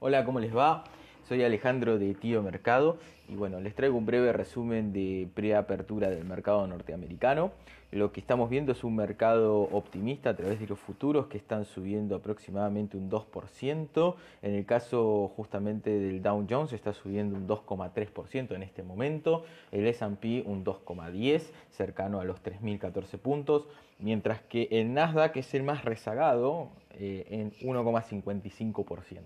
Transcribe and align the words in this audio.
Hola, 0.00 0.24
¿cómo 0.24 0.38
les 0.38 0.56
va? 0.56 0.84
Soy 1.28 1.42
Alejandro 1.42 1.98
de 1.98 2.14
Tío 2.14 2.40
Mercado 2.40 2.98
y 3.28 3.34
bueno, 3.34 3.58
les 3.58 3.74
traigo 3.74 3.98
un 3.98 4.06
breve 4.06 4.32
resumen 4.32 4.92
de 4.92 5.28
preapertura 5.34 6.08
del 6.08 6.24
mercado 6.24 6.64
norteamericano. 6.68 7.50
Lo 7.90 8.12
que 8.12 8.20
estamos 8.20 8.48
viendo 8.48 8.70
es 8.70 8.84
un 8.84 8.94
mercado 8.94 9.58
optimista 9.60 10.30
a 10.30 10.36
través 10.36 10.60
de 10.60 10.68
los 10.68 10.78
futuros 10.78 11.26
que 11.26 11.36
están 11.36 11.64
subiendo 11.64 12.14
aproximadamente 12.14 12.96
un 12.96 13.10
2%. 13.10 14.14
En 14.42 14.54
el 14.54 14.64
caso 14.66 15.32
justamente 15.34 15.90
del 15.98 16.22
Dow 16.22 16.46
Jones 16.48 16.72
está 16.72 16.92
subiendo 16.92 17.36
un 17.36 17.48
2,3% 17.48 18.54
en 18.54 18.62
este 18.62 18.84
momento. 18.84 19.42
El 19.72 19.88
S&P 19.88 20.44
un 20.46 20.64
2,10, 20.64 21.42
cercano 21.70 22.20
a 22.20 22.24
los 22.24 22.40
3.014 22.40 23.18
puntos. 23.18 23.66
Mientras 23.98 24.42
que 24.42 24.68
el 24.70 24.94
Nasdaq 24.94 25.38
es 25.38 25.52
el 25.54 25.64
más 25.64 25.84
rezagado 25.84 26.68
eh, 26.98 27.26
en 27.30 27.52
1,55%. 27.52 29.20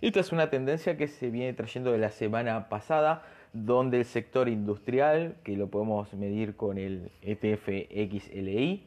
Esta 0.00 0.20
es 0.20 0.32
una 0.32 0.48
tendencia 0.48 0.96
que 0.96 1.06
se 1.06 1.30
viene 1.30 1.52
trayendo 1.52 1.92
de 1.92 1.98
la 1.98 2.10
semana 2.10 2.68
pasada 2.68 3.22
donde 3.52 3.98
el 3.98 4.04
sector 4.04 4.48
industrial, 4.48 5.36
que 5.44 5.56
lo 5.56 5.68
podemos 5.68 6.12
medir 6.14 6.56
con 6.56 6.78
el 6.78 7.10
ETF 7.22 7.66
XLI, 7.90 8.82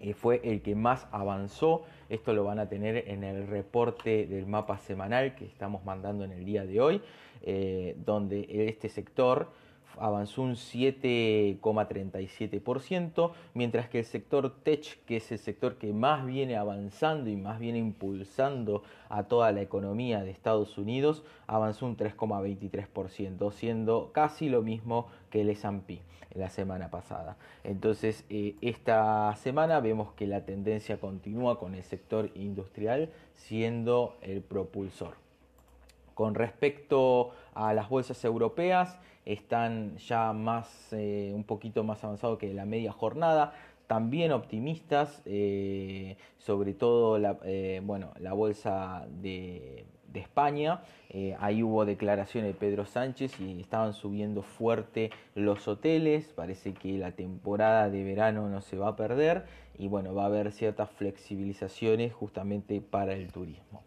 eh, 0.00 0.14
fue 0.14 0.40
el 0.44 0.62
que 0.62 0.74
más 0.74 1.06
avanzó. 1.12 1.84
Esto 2.08 2.32
lo 2.32 2.44
van 2.44 2.58
a 2.58 2.68
tener 2.68 3.08
en 3.08 3.24
el 3.24 3.46
reporte 3.46 4.26
del 4.26 4.46
mapa 4.46 4.78
semanal 4.78 5.34
que 5.34 5.44
estamos 5.44 5.84
mandando 5.84 6.24
en 6.24 6.32
el 6.32 6.44
día 6.44 6.64
de 6.64 6.80
hoy, 6.80 7.02
eh, 7.42 7.96
donde 8.04 8.46
este 8.68 8.88
sector 8.88 9.50
avanzó 9.98 10.42
un 10.42 10.54
7,37%, 10.54 13.32
mientras 13.54 13.88
que 13.88 14.00
el 14.00 14.04
sector 14.04 14.54
tech, 14.62 15.02
que 15.06 15.16
es 15.16 15.32
el 15.32 15.38
sector 15.38 15.76
que 15.76 15.92
más 15.92 16.26
viene 16.26 16.56
avanzando 16.56 17.30
y 17.30 17.36
más 17.36 17.58
viene 17.58 17.78
impulsando 17.78 18.82
a 19.08 19.22
toda 19.24 19.50
la 19.52 19.62
economía 19.62 20.22
de 20.22 20.30
Estados 20.30 20.76
Unidos, 20.78 21.24
avanzó 21.46 21.86
un 21.86 21.96
3,23%, 21.96 23.52
siendo 23.52 24.10
casi 24.12 24.48
lo 24.48 24.62
mismo 24.62 25.08
que 25.30 25.42
el 25.42 25.50
S&P 25.50 26.00
la 26.34 26.50
semana 26.50 26.90
pasada. 26.90 27.36
Entonces, 27.64 28.24
eh, 28.28 28.56
esta 28.60 29.34
semana 29.36 29.80
vemos 29.80 30.12
que 30.12 30.26
la 30.26 30.44
tendencia 30.44 31.00
continúa 31.00 31.58
con 31.58 31.74
el 31.74 31.82
sector 31.82 32.30
industrial 32.34 33.10
siendo 33.34 34.16
el 34.22 34.42
propulsor. 34.42 35.25
Con 36.16 36.34
respecto 36.34 37.32
a 37.52 37.74
las 37.74 37.90
bolsas 37.90 38.24
europeas, 38.24 38.98
están 39.26 39.98
ya 39.98 40.32
más, 40.32 40.90
eh, 40.92 41.30
un 41.34 41.44
poquito 41.44 41.84
más 41.84 42.02
avanzados 42.04 42.38
que 42.38 42.54
la 42.54 42.64
media 42.64 42.90
jornada, 42.90 43.52
también 43.86 44.32
optimistas, 44.32 45.20
eh, 45.26 46.16
sobre 46.38 46.72
todo 46.72 47.18
la, 47.18 47.36
eh, 47.44 47.82
bueno, 47.84 48.12
la 48.18 48.32
bolsa 48.32 49.06
de, 49.20 49.84
de 50.10 50.20
España. 50.20 50.80
ahí 51.38 51.62
hubo 51.62 51.84
declaraciones 51.84 52.54
de 52.54 52.58
Pedro 52.58 52.86
Sánchez 52.86 53.38
y 53.38 53.60
estaban 53.60 53.92
subiendo 53.92 54.40
fuerte 54.40 55.10
los 55.34 55.68
hoteles. 55.68 56.32
Parece 56.34 56.72
que 56.72 56.96
la 56.96 57.12
temporada 57.12 57.90
de 57.90 58.04
verano 58.04 58.48
no 58.48 58.62
se 58.62 58.78
va 58.78 58.88
a 58.88 58.96
perder 58.96 59.44
y 59.76 59.88
bueno, 59.88 60.14
va 60.14 60.22
a 60.22 60.26
haber 60.26 60.50
ciertas 60.52 60.90
flexibilizaciones 60.92 62.14
justamente 62.14 62.80
para 62.80 63.12
el 63.12 63.30
turismo. 63.30 63.82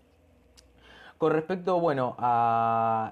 Con 1.19 1.33
respecto, 1.33 1.77
bueno, 1.81 2.15
a 2.17 3.11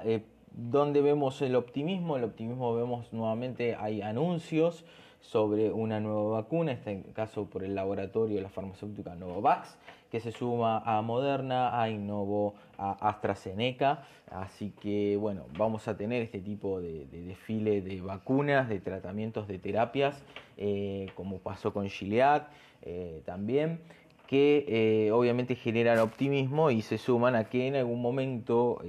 donde 0.54 1.02
vemos 1.02 1.42
el 1.42 1.58
optimismo, 1.58 2.16
el 2.16 2.24
optimismo 2.24 2.74
vemos 2.74 3.12
nuevamente 3.12 3.76
hay 3.76 4.02
anuncios 4.02 4.86
sobre 5.20 5.74
una 5.74 6.00
nueva 6.00 6.42
vacuna, 6.42 6.72
en 6.72 6.78
este 6.78 7.12
caso 7.12 7.50
por 7.50 7.66
el 7.66 7.76
laboratorio 7.76 8.38
de 8.38 8.44
la 8.44 8.48
farmacéutica 8.48 9.14
Novavax, 9.16 9.78
que 10.10 10.22
se 10.22 10.32
suma 10.32 10.82
a 10.86 11.02
Moderna, 11.02 11.82
a 11.82 11.90
Innovo, 11.90 12.56
a 12.78 12.94
AstraZeneca. 13.10 14.06
Así 14.32 14.70
que 14.80 15.18
bueno, 15.18 15.44
vamos 15.58 15.90
a 15.90 15.98
tener 15.98 16.22
este 16.22 16.40
tipo 16.40 16.80
de, 16.80 17.08
desfile 17.08 17.82
de 17.82 18.00
vacunas, 18.00 18.70
de 18.70 18.80
tratamientos, 18.80 19.50
de 19.50 19.60
terapias, 19.60 20.24
eh, 20.56 21.08
como 21.16 21.40
pasó 21.40 21.74
con 21.74 21.90
Gilead 21.90 22.44
eh, 22.84 23.22
también 23.26 23.82
que 24.28 24.66
eh, 24.68 25.12
obviamente 25.12 25.56
generan 25.56 26.00
optimismo 26.00 26.70
y 26.70 26.82
se 26.82 26.98
suman 26.98 27.36
a 27.36 27.46
que 27.46 27.68
en 27.68 27.76
algún 27.76 28.02
momento 28.02 28.82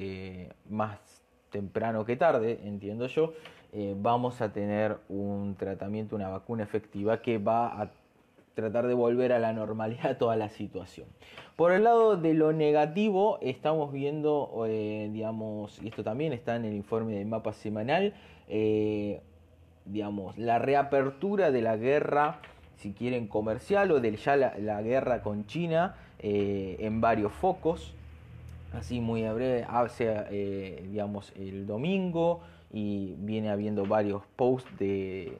más 0.69 0.99
temprano 1.51 2.05
que 2.05 2.17
tarde, 2.17 2.61
entiendo 2.65 3.07
yo, 3.07 3.33
eh, 3.73 3.95
vamos 3.99 4.41
a 4.41 4.53
tener 4.53 4.97
un 5.11 5.55
tratamiento, 5.57 6.17
una 6.17 6.29
vacuna 6.29 6.63
efectiva 6.63 7.21
que 7.21 7.39
va 7.39 7.83
a 7.83 7.91
tratar 8.55 8.87
de 8.87 8.95
volver 8.95 9.33
a 9.33 9.39
la 9.39 9.53
normalidad 9.53 10.17
toda 10.19 10.37
la 10.37 10.49
situación. 10.49 11.07
Por 11.55 11.73
el 11.73 11.85
lado 11.85 12.17
de 12.17 12.35
lo 12.35 12.53
negativo, 12.53 13.39
estamos 13.43 13.93
viendo, 13.93 14.65
eh, 14.67 15.11
digamos, 15.13 15.83
y 15.83 15.89
esto 15.89 16.03
también 16.03 16.33
está 16.33 16.57
en 16.57 16.65
el 16.65 16.75
informe 16.75 17.15
de 17.15 17.25
mapa 17.25 17.53
semanal, 17.53 18.15
eh, 18.49 19.21
digamos, 19.85 20.39
la 20.39 20.59
reapertura 20.59 21.51
de 21.51 21.63
la 21.63 21.77
guerra, 21.77 22.41
si 22.79 22.93
quieren, 22.93 23.29
comercial 23.29 23.93
o 23.93 24.01
de 24.01 24.17
ya 24.17 24.37
la 24.37 24.83
guerra 24.83 25.23
con 25.23 25.47
China 25.47 25.95
en 26.19 27.01
varios 27.01 27.33
focos. 27.33 27.95
Así 28.73 29.01
muy 29.01 29.25
a 29.25 29.33
breve, 29.33 29.65
hace, 29.69 30.15
eh, 30.31 30.87
digamos, 30.91 31.33
el 31.37 31.67
domingo 31.67 32.41
y 32.71 33.15
viene 33.19 33.51
habiendo 33.51 33.87
varios 33.87 34.23
posts 34.37 34.71
de, 34.79 35.39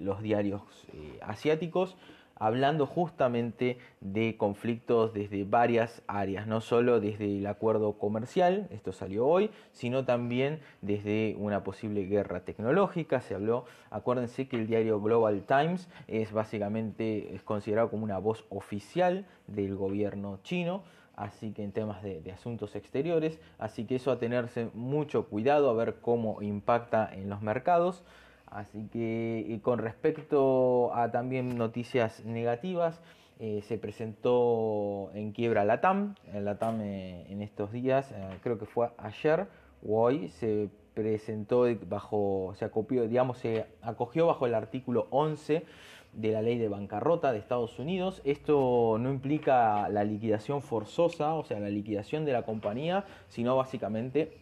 los 0.00 0.22
diarios 0.22 0.62
eh, 0.92 1.18
asiáticos 1.22 1.96
hablando 2.36 2.86
justamente 2.86 3.78
de 4.00 4.36
conflictos 4.36 5.12
desde 5.12 5.44
varias 5.44 6.02
áreas, 6.06 6.46
no 6.46 6.60
solo 6.60 7.00
desde 7.00 7.38
el 7.38 7.46
acuerdo 7.46 7.94
comercial, 7.94 8.68
esto 8.70 8.92
salió 8.92 9.26
hoy, 9.26 9.50
sino 9.72 10.04
también 10.04 10.60
desde 10.80 11.36
una 11.38 11.64
posible 11.64 12.04
guerra 12.04 12.40
tecnológica, 12.40 13.20
se 13.20 13.34
habló, 13.34 13.64
acuérdense 13.90 14.48
que 14.48 14.56
el 14.56 14.66
diario 14.66 15.00
Global 15.00 15.42
Times 15.46 15.88
es 16.08 16.32
básicamente 16.32 17.34
es 17.34 17.42
considerado 17.42 17.90
como 17.90 18.04
una 18.04 18.18
voz 18.18 18.44
oficial 18.50 19.26
del 19.46 19.76
gobierno 19.76 20.38
chino, 20.42 20.82
así 21.16 21.52
que 21.52 21.62
en 21.62 21.72
temas 21.72 22.02
de, 22.02 22.32
asuntos 22.32 22.74
exteriores, 22.74 23.38
así 23.58 23.84
que 23.84 23.96
eso 23.96 24.10
a 24.10 24.18
tenerse 24.18 24.70
mucho 24.74 25.26
cuidado 25.26 25.70
a 25.70 25.74
ver 25.74 25.96
cómo 26.00 26.42
impacta 26.42 27.10
en 27.12 27.28
los 27.28 27.42
mercados. 27.42 28.02
Así 28.52 28.86
que 28.92 29.58
con 29.62 29.78
respecto 29.78 30.94
a 30.94 31.10
también 31.10 31.56
noticias 31.56 32.24
negativas, 32.26 33.00
eh, 33.40 33.62
se 33.62 33.78
presentó 33.78 35.10
en 35.14 35.32
quiebra 35.32 35.64
la 35.64 35.80
TAM, 35.80 36.14
la 36.34 36.58
TAM 36.58 36.80
eh, 36.82 37.26
en 37.30 37.40
estos 37.40 37.72
días, 37.72 38.12
eh, 38.12 38.38
creo 38.42 38.58
que 38.58 38.66
fue 38.66 38.90
ayer 38.98 39.46
o 39.86 40.02
hoy, 40.02 40.28
se 40.28 40.68
presentó 40.92 41.64
bajo, 41.88 42.52
se 42.54 42.66
acopió, 42.66 43.08
digamos, 43.08 43.38
se 43.38 43.64
acogió 43.80 44.26
bajo 44.26 44.46
el 44.46 44.54
artículo 44.54 45.08
11 45.10 45.64
de 46.12 46.30
la 46.30 46.42
ley 46.42 46.58
de 46.58 46.68
bancarrota 46.68 47.32
de 47.32 47.38
Estados 47.38 47.78
Unidos. 47.78 48.20
Esto 48.24 48.98
no 49.00 49.10
implica 49.10 49.88
la 49.88 50.04
liquidación 50.04 50.60
forzosa, 50.60 51.34
o 51.34 51.44
sea, 51.44 51.58
la 51.58 51.70
liquidación 51.70 52.26
de 52.26 52.34
la 52.34 52.42
compañía, 52.42 53.06
sino 53.28 53.56
básicamente 53.56 54.36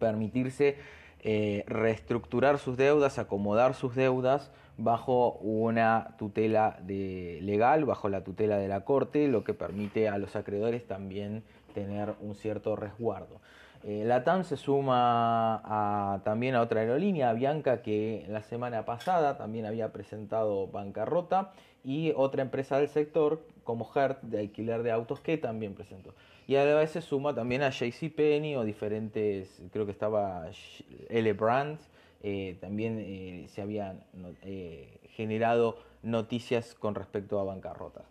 permitirse 0.00 0.76
eh, 1.20 1.64
reestructurar 1.66 2.58
sus 2.58 2.76
deudas, 2.76 3.18
acomodar 3.18 3.74
sus 3.74 3.94
deudas 3.94 4.50
bajo 4.78 5.32
una 5.42 6.14
tutela 6.18 6.78
de 6.80 7.40
legal, 7.42 7.84
bajo 7.84 8.08
la 8.08 8.24
tutela 8.24 8.56
de 8.56 8.68
la 8.68 8.84
Corte, 8.84 9.28
lo 9.28 9.44
que 9.44 9.52
permite 9.52 10.08
a 10.08 10.18
los 10.18 10.36
acreedores 10.36 10.86
también 10.86 11.42
tener 11.74 12.14
un 12.20 12.34
cierto 12.34 12.76
resguardo. 12.76 13.40
Eh, 13.84 14.04
la 14.04 14.24
TAM 14.24 14.42
se 14.44 14.56
suma 14.56 16.20
también 16.24 16.54
a 16.54 16.62
otra 16.62 16.80
aerolínea, 16.80 17.32
Bianca, 17.32 17.82
que 17.82 18.24
la 18.28 18.42
semana 18.42 18.84
pasada 18.84 19.36
también 19.36 19.66
había 19.66 19.92
presentado 19.92 20.66
bancarrota, 20.68 21.52
y 21.84 22.12
otra 22.16 22.42
empresa 22.42 22.78
del 22.78 22.88
sector 22.88 23.40
como 23.64 23.88
Hertz 23.94 24.18
de 24.22 24.40
alquiler 24.40 24.82
de 24.82 24.90
autos 24.90 25.20
que 25.20 25.38
también 25.38 25.74
presentó. 25.74 26.12
Y 26.46 26.56
a 26.56 26.64
la 26.64 26.74
vez 26.74 26.90
se 26.90 27.02
suma 27.02 27.34
también 27.34 27.62
a 27.62 27.70
JCPenney 27.70 28.56
o 28.56 28.64
diferentes, 28.64 29.62
creo 29.72 29.84
que 29.86 29.92
estaba 29.92 30.46
L 31.08 31.32
Brands, 31.34 31.88
eh, 32.22 32.56
también 32.60 32.98
eh, 33.00 33.46
se 33.48 33.62
habían 33.62 34.04
generado 35.10 35.78
noticias 36.02 36.74
con 36.74 36.94
respecto 36.94 37.38
a 37.40 37.44
bancarrotas. 37.44 38.04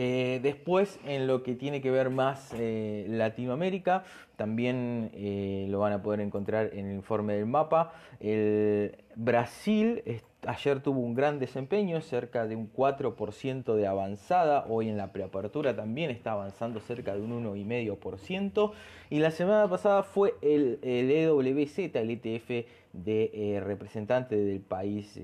Eh, 0.00 0.38
después, 0.44 1.00
en 1.04 1.26
lo 1.26 1.42
que 1.42 1.56
tiene 1.56 1.80
que 1.80 1.90
ver 1.90 2.08
más 2.08 2.54
eh, 2.56 3.04
Latinoamérica, 3.08 4.04
también 4.36 5.10
eh, 5.12 5.66
lo 5.68 5.80
van 5.80 5.92
a 5.92 6.02
poder 6.02 6.20
encontrar 6.20 6.70
en 6.72 6.86
el 6.86 6.94
informe 6.94 7.34
del 7.34 7.46
mapa. 7.46 7.92
El 8.20 8.96
Brasil 9.16 10.02
ayer 10.48 10.80
tuvo 10.80 11.00
un 11.00 11.14
gran 11.14 11.38
desempeño, 11.38 12.00
cerca 12.00 12.46
de 12.46 12.56
un 12.56 12.72
4% 12.72 13.74
de 13.74 13.86
avanzada. 13.86 14.64
Hoy 14.68 14.88
en 14.88 14.96
la 14.96 15.12
preapertura 15.12 15.76
también 15.76 16.10
está 16.10 16.32
avanzando 16.32 16.80
cerca 16.80 17.14
de 17.14 17.20
un 17.20 17.44
1,5%. 17.44 18.72
Y 19.10 19.18
la 19.18 19.30
semana 19.30 19.68
pasada 19.68 20.02
fue 20.02 20.34
el, 20.40 20.78
el 20.82 21.10
EWZ, 21.10 21.94
el 21.94 22.10
ETF 22.10 22.66
de 22.92 23.62
representante 23.62 24.36
del 24.36 24.60
país 24.60 25.20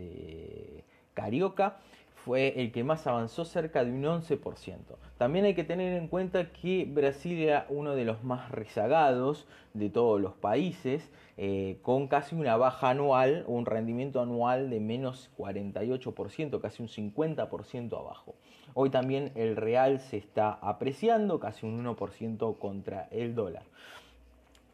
carioca 1.15 1.79
fue 2.25 2.59
el 2.61 2.73
que 2.73 2.85
más 2.85 3.07
avanzó, 3.07 3.45
cerca 3.45 3.85
de 3.85 3.93
un 3.93 4.03
11%. 4.03 4.79
También 5.19 5.45
hay 5.45 5.55
que 5.55 5.63
tener 5.63 5.93
en 5.93 6.09
cuenta 6.09 6.53
que 6.53 6.87
Brasil 6.91 7.39
era 7.39 7.67
uno 7.69 7.95
de 7.95 8.07
los 8.07 8.25
más 8.25 8.51
rezagados 8.51 9.47
de 9.75 9.91
todos 9.91 10.21
los 10.21 10.33
países, 10.33 11.11
eh, 11.37 11.79
con 11.83 12.09
casi 12.09 12.35
una 12.35 12.57
baja 12.57 12.91
anual, 12.91 13.45
un 13.47 13.67
rendimiento 13.67 14.23
anual 14.23 14.71
de 14.71 14.81
menos 14.81 15.31
48%, 15.37 16.61
casi 16.61 16.83
un 16.83 16.89
50% 16.89 17.99
abajo. 17.99 18.37
Hoy 18.73 18.89
también 18.89 19.31
el 19.35 19.57
real 19.57 20.01
se 20.01 20.17
está 20.17 20.53
apreciando, 20.53 21.39
casi 21.39 21.67
un 21.67 21.85
1% 21.85 22.59
contra 22.59 23.07
el 23.11 23.35
dólar. 23.35 23.65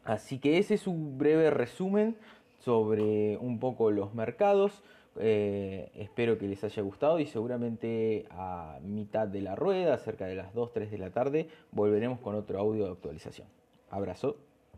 Así 0.05 0.39
que 0.39 0.57
ese 0.57 0.75
es 0.75 0.87
un 0.87 1.17
breve 1.17 1.49
resumen 1.49 2.15
sobre 2.63 3.37
un 3.37 3.59
poco 3.59 3.91
los 3.91 4.13
mercados. 4.13 4.83
Eh, 5.19 5.91
espero 5.95 6.37
que 6.37 6.47
les 6.47 6.63
haya 6.63 6.81
gustado 6.81 7.19
y 7.19 7.25
seguramente 7.25 8.25
a 8.29 8.79
mitad 8.81 9.27
de 9.27 9.41
la 9.41 9.55
rueda, 9.55 9.97
cerca 9.97 10.25
de 10.25 10.35
las 10.35 10.53
2, 10.53 10.71
3 10.71 10.91
de 10.91 10.97
la 10.97 11.09
tarde, 11.09 11.49
volveremos 11.71 12.19
con 12.19 12.35
otro 12.35 12.59
audio 12.59 12.85
de 12.85 12.91
actualización. 12.91 13.47
Abrazo. 13.89 14.37